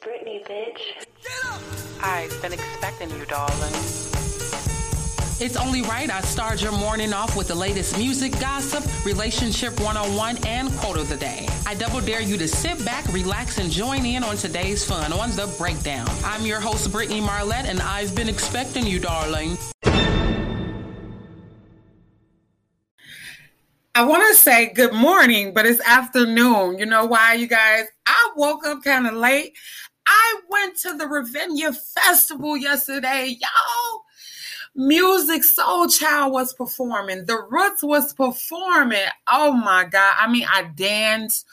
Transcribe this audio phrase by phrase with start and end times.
[0.00, 0.78] Britney, bitch.
[0.78, 1.08] Shit
[1.46, 1.60] up.
[2.02, 3.72] I've been expecting you, darling.
[5.40, 10.44] It's only right I start your morning off with the latest music, gossip, relationship 101,
[10.46, 11.48] and quote of the day.
[11.66, 15.30] I double dare you to sit back, relax, and join in on today's fun on
[15.30, 16.08] The Breakdown.
[16.24, 19.56] I'm your host, Brittany Marlette, and I've been expecting you, darling.
[23.94, 26.78] I want to say good morning, but it's afternoon.
[26.78, 27.86] You know why, you guys?
[28.06, 29.56] I woke up kind of late.
[30.28, 34.02] I went to the Ravinia Festival yesterday, y'all.
[34.76, 37.24] Musiq Soulchild was performing.
[37.24, 39.06] The Roots was performing.
[39.26, 40.16] Oh my God.
[40.18, 41.46] I mean, I danced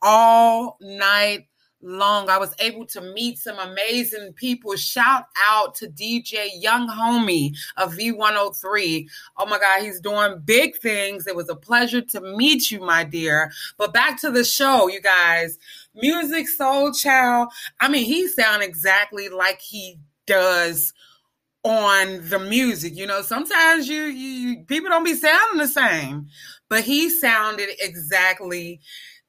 [0.00, 1.48] all night
[1.82, 2.28] long.
[2.28, 4.74] I was able to meet some amazing people.
[4.76, 9.08] Shout out to DJ Young Homie of V103.
[9.36, 11.26] Oh my God, he's doing big things.
[11.26, 13.52] It was a pleasure to meet you, my dear.
[13.76, 15.58] But back to the show, you guys.
[16.02, 17.48] Musiq Soul Soulchild.
[17.80, 20.94] I mean, he sounds exactly like he does
[21.64, 22.96] on the music.
[22.96, 26.28] You know, sometimes you, you people don't be sounding the same,
[26.68, 28.80] but he sounded exactly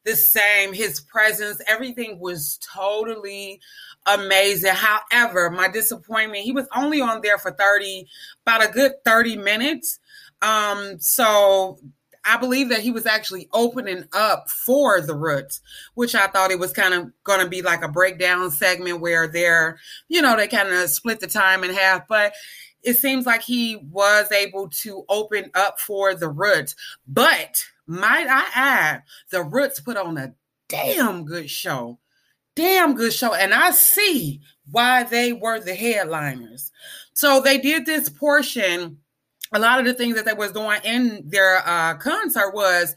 [0.05, 0.73] the same.
[0.73, 3.59] His presence, everything was totally
[4.05, 4.73] amazing.
[4.73, 8.07] However, my disappointment, he was only on there for 30,
[8.45, 9.99] about a good 30 minutes.
[10.41, 11.79] Um, so
[12.25, 15.61] I believe that he was actually opening up for the Roots,
[15.95, 19.27] which I thought it was kind of going to be like a breakdown segment where
[19.27, 22.07] they're, you know, they kind of split the time in half.
[22.07, 22.33] But
[22.83, 26.75] it seems like he was able to open up for the Roots.
[27.07, 30.33] But might I add, the Roots put on a
[30.69, 31.99] damn good show.
[32.55, 33.33] Damn good show.
[33.33, 36.71] And I see why they were the headliners.
[37.13, 38.99] So they did this portion
[39.53, 42.95] a lot of the things that they was doing in their uh, concert was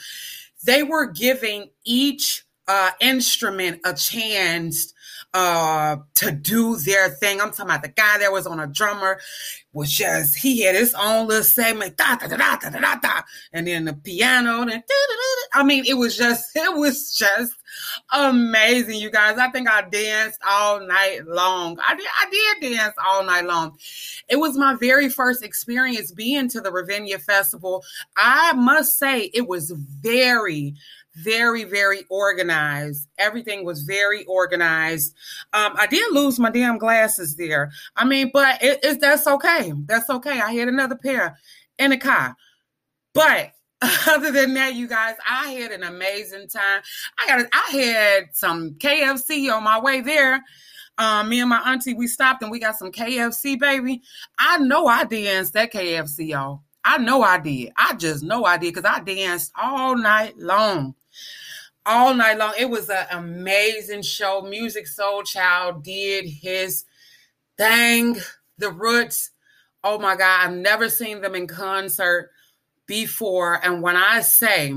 [0.65, 4.93] they were giving each uh, instrument a chance
[5.37, 7.43] uh, to do their thing.
[7.43, 9.21] I'm talking about the guy that was on a drummer
[9.75, 13.21] was just he had his own little segment, da da da da da da da,
[13.53, 14.83] and then the piano, and
[15.53, 17.53] I mean, it was just it was just
[18.15, 19.37] amazing, you guys.
[19.37, 21.79] I think I danced all night long.
[21.87, 23.77] I did I did dance all night long.
[24.31, 27.85] It was my very first experience being to the Ravinia Festival.
[28.17, 30.77] I must say it was very
[31.17, 33.09] very, very organized.
[33.19, 35.15] Everything was very organized.
[35.53, 37.73] Um, I did lose my damn glasses there.
[37.97, 39.73] I mean, but it, it, that's okay.
[39.87, 40.41] That's okay.
[40.41, 41.39] I had another pair
[41.79, 42.37] in the car.
[43.15, 43.53] But
[44.09, 46.83] other than that, you guys, I had an amazing time.
[47.19, 50.43] I got, I had some KFC on my way there.
[50.99, 54.03] Um, me and my auntie, we stopped and we got some KFC, baby.
[54.39, 56.63] I know I danced that KFC, y'all.
[56.85, 57.73] I know I did.
[57.77, 60.95] I just know I did because I danced all night long
[61.87, 62.53] all night long.
[62.59, 64.43] It was an amazing show.
[64.43, 66.85] Musiq Soulchild did his
[67.57, 68.17] thing.
[68.59, 69.31] The Roots.
[69.85, 72.31] Oh my God, I've never seen them in concert
[72.87, 73.65] before.
[73.65, 74.75] And when I say,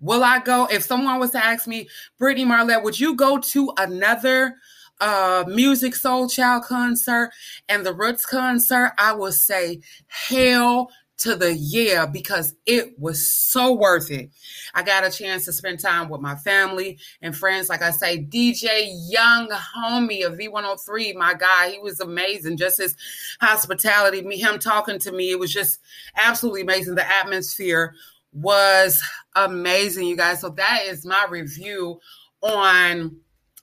[0.00, 0.66] will I go?
[0.70, 1.88] If someone was to ask me,
[2.18, 4.56] Brittany Marlette, would you go to another
[5.00, 7.30] uh Musiq Soulchild concert
[7.68, 8.92] and the Roots concert?
[8.98, 14.30] I would say, hell to the year because it was so worth it.
[14.74, 17.68] I got a chance to spend time with my family and friends.
[17.68, 22.56] Like I say, DJ Young Homie of V103, my guy, he was amazing.
[22.56, 22.96] Just his
[23.40, 25.80] hospitality, me, him talking to me, it was just
[26.16, 26.94] absolutely amazing.
[26.94, 27.94] The atmosphere
[28.32, 29.02] was
[29.36, 30.40] amazing, you guys.
[30.40, 32.00] So that is my review
[32.42, 33.20] on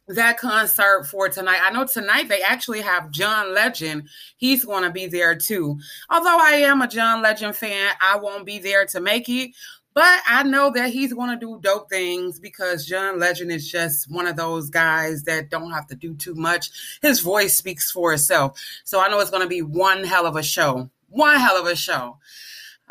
[0.07, 1.59] that concert for tonight.
[1.61, 4.07] I know tonight they actually have John Legend.
[4.37, 5.79] He's going to be there too.
[6.09, 9.51] Although I am a John Legend fan, I won't be there to make it.
[9.93, 14.11] But I know that he's going to do dope things because John Legend is just
[14.11, 16.69] one of those guys that don't have to do too much.
[17.01, 18.61] His voice speaks for itself.
[18.83, 20.91] So I know it's going to be one hell of a show.
[21.09, 22.19] One hell of a show.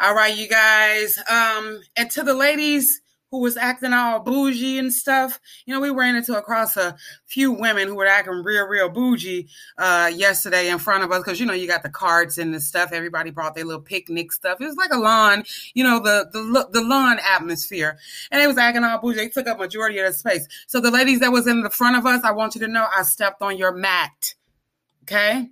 [0.00, 1.16] All right, you guys.
[1.30, 3.00] Um, and to the ladies,
[3.36, 5.38] who was acting all bougie and stuff.
[5.66, 9.48] You know, we ran into across a few women who were acting real, real bougie
[9.76, 12.60] uh, yesterday in front of us because you know you got the carts and the
[12.60, 12.92] stuff.
[12.92, 14.58] Everybody brought their little picnic stuff.
[14.58, 15.44] It was like a lawn,
[15.74, 17.98] you know, the the the lawn atmosphere,
[18.30, 19.18] and they was acting all bougie.
[19.18, 20.48] They took up majority of the space.
[20.66, 22.86] So the ladies that was in the front of us, I want you to know,
[22.96, 24.34] I stepped on your mat.
[25.02, 25.50] Okay,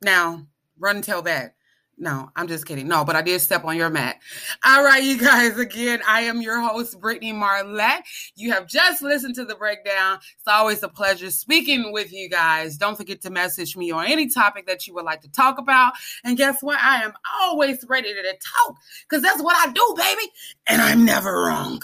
[0.00, 0.46] now
[0.78, 1.55] run and tell that.
[1.98, 2.88] No, I'm just kidding.
[2.88, 4.16] No, but I did step on your mat.
[4.64, 5.58] All right, you guys.
[5.58, 8.04] Again, I am your host, Brittany Marlette.
[8.34, 10.18] You have just listened to the breakdown.
[10.36, 12.76] It's always a pleasure speaking with you guys.
[12.76, 15.94] Don't forget to message me on any topic that you would like to talk about.
[16.22, 16.78] And guess what?
[16.82, 18.76] I am always ready to talk
[19.08, 20.32] because that's what I do, baby.
[20.66, 21.80] And I'm never wrong.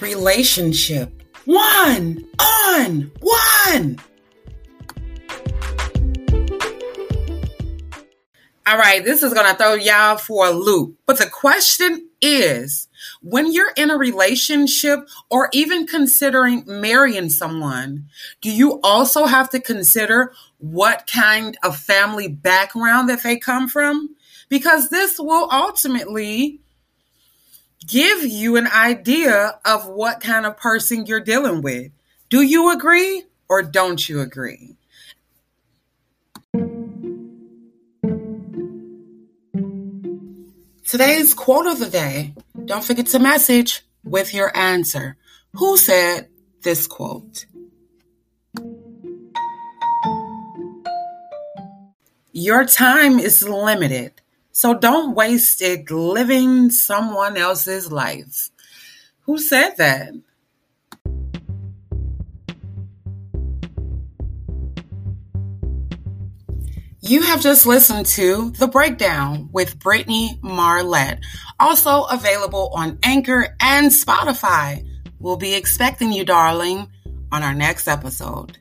[0.00, 1.22] relationship.
[1.46, 3.98] One on one.
[8.66, 10.96] All right, this is going to throw y'all for a loop.
[11.04, 12.88] But the question is
[13.20, 15.00] when you're in a relationship
[15.30, 18.06] or even considering marrying someone,
[18.40, 24.16] do you also have to consider what kind of family background that they come from?
[24.48, 26.60] Because this will ultimately
[27.86, 31.92] give you an idea of what kind of person you're dealing with.
[32.30, 34.76] Do you agree or don't you agree?
[40.94, 42.34] Today's quote of the day
[42.66, 45.16] don't forget to message with your answer.
[45.54, 46.28] Who said
[46.62, 47.46] this quote?
[52.30, 54.12] Your time is limited,
[54.52, 58.50] so don't waste it living someone else's life.
[59.22, 60.12] Who said that?
[67.06, 71.20] You have just listened to The Breakdown with Brittany Marlette,
[71.60, 74.88] also available on Anchor and Spotify.
[75.18, 76.90] We'll be expecting you, darling,
[77.30, 78.56] on our next episode.